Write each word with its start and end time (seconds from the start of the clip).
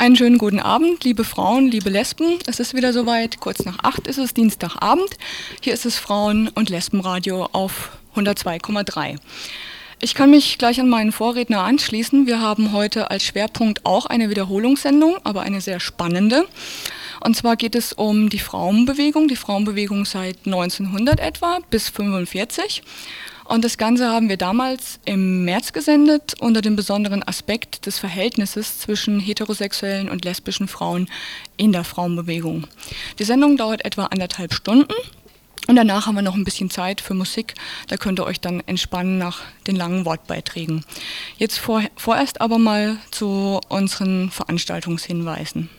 Einen 0.00 0.14
schönen 0.14 0.38
guten 0.38 0.60
Abend, 0.60 1.02
liebe 1.02 1.24
Frauen, 1.24 1.72
liebe 1.72 1.90
Lesben. 1.90 2.38
Es 2.46 2.60
ist 2.60 2.72
wieder 2.72 2.92
soweit. 2.92 3.40
Kurz 3.40 3.64
nach 3.64 3.80
acht 3.82 4.06
ist 4.06 4.18
es, 4.18 4.32
Dienstagabend. 4.32 5.10
Hier 5.60 5.74
ist 5.74 5.86
es 5.86 5.98
Frauen- 5.98 6.46
und 6.54 6.70
Lesbenradio 6.70 7.48
auf 7.50 7.98
102,3. 8.14 9.16
Ich 10.00 10.14
kann 10.14 10.30
mich 10.30 10.56
gleich 10.56 10.78
an 10.78 10.88
meinen 10.88 11.10
Vorredner 11.10 11.64
anschließen. 11.64 12.28
Wir 12.28 12.40
haben 12.40 12.72
heute 12.72 13.10
als 13.10 13.24
Schwerpunkt 13.24 13.84
auch 13.84 14.06
eine 14.06 14.30
Wiederholungssendung, 14.30 15.16
aber 15.24 15.42
eine 15.42 15.60
sehr 15.60 15.80
spannende. 15.80 16.46
Und 17.18 17.36
zwar 17.36 17.56
geht 17.56 17.74
es 17.74 17.92
um 17.92 18.28
die 18.28 18.38
Frauenbewegung, 18.38 19.26
die 19.26 19.34
Frauenbewegung 19.34 20.04
seit 20.04 20.36
1900 20.46 21.18
etwa 21.18 21.58
bis 21.70 21.88
1945. 21.88 22.84
Und 23.48 23.64
das 23.64 23.78
Ganze 23.78 24.10
haben 24.10 24.28
wir 24.28 24.36
damals 24.36 25.00
im 25.06 25.46
März 25.46 25.72
gesendet 25.72 26.34
unter 26.38 26.60
dem 26.60 26.76
besonderen 26.76 27.22
Aspekt 27.22 27.86
des 27.86 27.98
Verhältnisses 27.98 28.78
zwischen 28.78 29.20
heterosexuellen 29.20 30.10
und 30.10 30.26
lesbischen 30.26 30.68
Frauen 30.68 31.08
in 31.56 31.72
der 31.72 31.84
Frauenbewegung. 31.84 32.66
Die 33.18 33.24
Sendung 33.24 33.56
dauert 33.56 33.86
etwa 33.86 34.04
anderthalb 34.04 34.52
Stunden. 34.52 34.92
Und 35.66 35.76
danach 35.76 36.06
haben 36.06 36.14
wir 36.14 36.22
noch 36.22 36.34
ein 36.34 36.44
bisschen 36.44 36.68
Zeit 36.68 37.00
für 37.00 37.14
Musik. 37.14 37.54
Da 37.88 37.96
könnt 37.96 38.20
ihr 38.20 38.26
euch 38.26 38.38
dann 38.38 38.60
entspannen 38.66 39.16
nach 39.16 39.40
den 39.66 39.76
langen 39.76 40.04
Wortbeiträgen. 40.04 40.84
Jetzt 41.38 41.58
vor, 41.58 41.82
vorerst 41.96 42.42
aber 42.42 42.58
mal 42.58 42.98
zu 43.10 43.60
unseren 43.68 44.30
Veranstaltungshinweisen. 44.30 45.70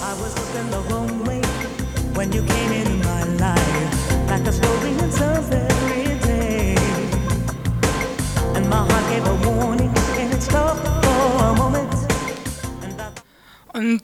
I 0.00 0.14
was 0.20 0.34
looking 0.36 0.70
the 0.70 0.92
wrong 0.92 1.26
way 1.26 1.42
when 2.14 2.32
you 2.32 2.42
came 2.42 2.72
in 2.72 2.98
my 3.00 3.22
life. 3.38 4.07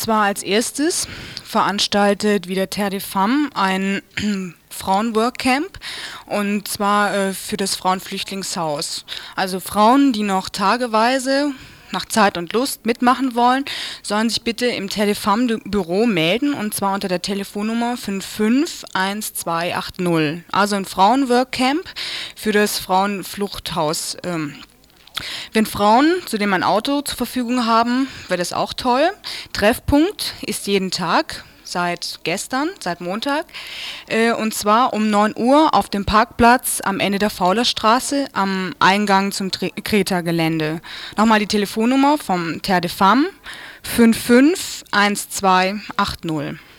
Zwar 0.00 0.24
als 0.24 0.42
erstes 0.42 1.06
veranstaltet 1.44 2.48
wieder 2.48 2.70
Terre 2.70 2.90
de 2.90 3.00
Femme 3.00 3.50
ein 3.54 4.02
Frauenworkcamp 4.70 5.78
und 6.26 6.66
zwar 6.66 7.14
äh, 7.14 7.32
für 7.34 7.56
das 7.56 7.76
Frauenflüchtlingshaus. 7.76 9.04
Also 9.36 9.60
Frauen, 9.60 10.12
die 10.12 10.22
noch 10.22 10.48
tageweise 10.48 11.52
nach 11.92 12.06
Zeit 12.06 12.38
und 12.38 12.52
Lust 12.52 12.86
mitmachen 12.86 13.34
wollen, 13.34 13.64
sollen 14.02 14.30
sich 14.30 14.42
bitte 14.42 14.66
im 14.66 14.88
Telefam-Büro 14.88 16.06
melden 16.06 16.54
und 16.54 16.72
zwar 16.72 16.94
unter 16.94 17.08
der 17.08 17.20
Telefonnummer 17.20 17.96
551280. 17.96 20.44
Also 20.52 20.76
ein 20.76 20.84
Frauenworkcamp 20.84 21.82
für 22.36 22.52
das 22.52 22.78
Frauenfluchthaus. 22.78 24.16
Ähm, 24.24 24.54
wenn 25.52 25.66
Frauen 25.66 26.14
zudem 26.26 26.54
ein 26.54 26.62
Auto 26.62 27.02
zur 27.02 27.16
Verfügung 27.16 27.66
haben, 27.66 28.08
wäre 28.28 28.38
das 28.38 28.52
auch 28.52 28.72
toll. 28.72 29.10
Treffpunkt 29.52 30.34
ist 30.42 30.66
jeden 30.66 30.90
Tag 30.90 31.44
seit 31.70 32.20
gestern, 32.24 32.70
seit 32.80 33.00
Montag. 33.00 33.46
Äh, 34.08 34.32
und 34.32 34.52
zwar 34.54 34.92
um 34.92 35.08
9 35.10 35.34
Uhr 35.36 35.72
auf 35.74 35.88
dem 35.88 36.04
Parkplatz 36.04 36.80
am 36.82 36.98
Ende 37.00 37.18
der 37.18 37.30
Faulerstraße 37.30 38.26
am 38.32 38.74
Eingang 38.78 39.32
zum 39.32 39.50
Kreta-Gelände. 39.50 40.82
Nochmal 41.16 41.38
die 41.38 41.46
Telefonnummer 41.46 42.18
vom 42.18 42.60
Terre 42.62 42.82
de 42.82 42.90
Femme 42.90 43.30
551280. 43.82 46.69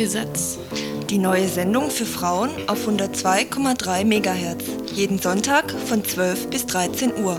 Kaffeesatz. 0.00 0.58
Die 1.10 1.18
neue 1.18 1.46
Sendung 1.46 1.90
für 1.90 2.06
Frauen 2.06 2.48
auf 2.68 2.88
102,3 2.88 4.04
MHz. 4.06 4.64
Jeden 4.94 5.18
Sonntag 5.18 5.70
von 5.70 6.02
12 6.02 6.48
bis 6.48 6.64
13 6.64 7.22
Uhr. 7.22 7.38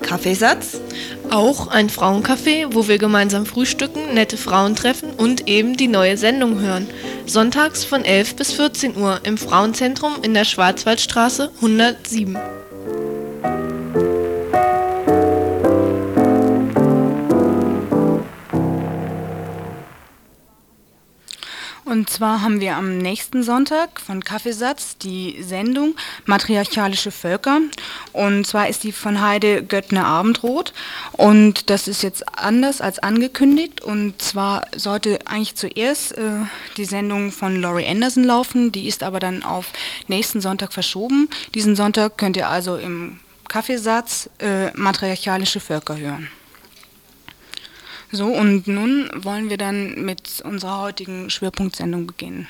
Kaffeesatz. 0.00 0.80
Auch 1.28 1.66
ein 1.66 1.90
Frauencafé, 1.90 2.68
wo 2.70 2.88
wir 2.88 2.96
gemeinsam 2.96 3.44
frühstücken, 3.44 4.14
nette 4.14 4.38
Frauen 4.38 4.74
treffen 4.74 5.10
und 5.10 5.46
eben 5.46 5.76
die 5.76 5.88
neue 5.88 6.16
Sendung 6.16 6.60
hören. 6.60 6.88
Sonntags 7.26 7.84
von 7.84 8.06
11 8.06 8.36
bis 8.36 8.52
14 8.52 8.96
Uhr 8.96 9.20
im 9.24 9.36
Frauenzentrum 9.36 10.14
in 10.22 10.32
der 10.32 10.46
Schwarzwaldstraße 10.46 11.50
107. 11.56 12.38
Und 21.92 22.08
zwar 22.08 22.40
haben 22.40 22.60
wir 22.60 22.76
am 22.76 22.96
nächsten 22.96 23.42
Sonntag 23.42 24.00
von 24.00 24.24
Kaffeesatz 24.24 24.96
die 24.96 25.42
Sendung 25.42 25.94
Matriarchalische 26.24 27.10
Völker. 27.10 27.60
Und 28.14 28.46
zwar 28.46 28.70
ist 28.70 28.82
die 28.84 28.92
von 28.92 29.20
Heide 29.20 29.62
Göttner 29.62 30.06
Abendrot. 30.06 30.72
Und 31.12 31.68
das 31.68 31.88
ist 31.88 32.02
jetzt 32.02 32.26
anders 32.34 32.80
als 32.80 32.98
angekündigt. 32.98 33.82
Und 33.82 34.22
zwar 34.22 34.62
sollte 34.74 35.18
eigentlich 35.26 35.54
zuerst 35.54 36.16
äh, 36.16 36.46
die 36.78 36.86
Sendung 36.86 37.30
von 37.30 37.60
Laurie 37.60 37.86
Anderson 37.86 38.24
laufen. 38.24 38.72
Die 38.72 38.88
ist 38.88 39.02
aber 39.02 39.20
dann 39.20 39.42
auf 39.42 39.66
nächsten 40.08 40.40
Sonntag 40.40 40.72
verschoben. 40.72 41.28
Diesen 41.54 41.76
Sonntag 41.76 42.16
könnt 42.16 42.38
ihr 42.38 42.48
also 42.48 42.76
im 42.76 43.20
Kaffeesatz 43.48 44.30
äh, 44.38 44.70
Matriarchalische 44.70 45.60
Völker 45.60 45.98
hören. 45.98 46.30
So, 48.14 48.26
und 48.26 48.66
nun 48.68 49.08
wollen 49.14 49.48
wir 49.48 49.56
dann 49.56 50.04
mit 50.04 50.42
unserer 50.44 50.82
heutigen 50.82 51.30
Schwerpunktsendung 51.30 52.06
beginnen. 52.06 52.46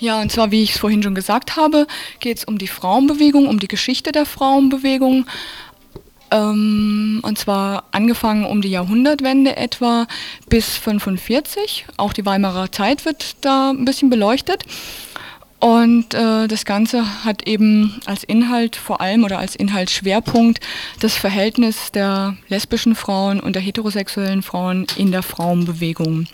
Ja, 0.00 0.20
und 0.20 0.32
zwar, 0.32 0.50
wie 0.50 0.64
ich 0.64 0.72
es 0.72 0.78
vorhin 0.78 1.00
schon 1.00 1.14
gesagt 1.14 1.54
habe, 1.54 1.86
geht 2.18 2.38
es 2.38 2.44
um 2.44 2.58
die 2.58 2.66
Frauenbewegung, 2.66 3.46
um 3.46 3.60
die 3.60 3.68
Geschichte 3.68 4.10
der 4.10 4.26
Frauenbewegung. 4.26 5.26
Ähm, 6.32 7.20
und 7.22 7.38
zwar 7.38 7.84
angefangen 7.92 8.44
um 8.44 8.62
die 8.62 8.70
Jahrhundertwende 8.70 9.56
etwa 9.56 10.08
bis 10.48 10.76
45. 10.76 11.86
Auch 11.98 12.12
die 12.12 12.26
Weimarer 12.26 12.72
Zeit 12.72 13.04
wird 13.04 13.36
da 13.42 13.70
ein 13.70 13.84
bisschen 13.84 14.10
beleuchtet. 14.10 14.64
Und 15.62 16.12
äh, 16.14 16.48
das 16.48 16.64
Ganze 16.64 17.24
hat 17.24 17.46
eben 17.46 18.00
als 18.04 18.24
Inhalt 18.24 18.74
vor 18.74 19.00
allem 19.00 19.22
oder 19.22 19.38
als 19.38 19.54
Inhaltsschwerpunkt 19.54 20.58
das 20.98 21.14
Verhältnis 21.14 21.92
der 21.92 22.36
lesbischen 22.48 22.96
Frauen 22.96 23.38
und 23.38 23.52
der 23.54 23.62
heterosexuellen 23.62 24.42
Frauen 24.42 24.88
in 24.96 25.12
der 25.12 25.22
Frauenbewegung. 25.22 26.26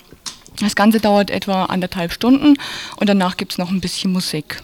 Das 0.60 0.74
Ganze 0.74 0.98
dauert 0.98 1.30
etwa 1.30 1.66
anderthalb 1.66 2.10
Stunden 2.12 2.54
und 2.96 3.06
danach 3.06 3.36
gibt 3.36 3.52
es 3.52 3.58
noch 3.58 3.68
ein 3.68 3.82
bisschen 3.82 4.12
Musik. 4.12 4.62